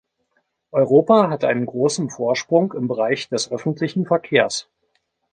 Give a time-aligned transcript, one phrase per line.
[0.71, 4.67] Europa hat einen großen Vorsprung im Bereich des öffentlichen Verkehrs.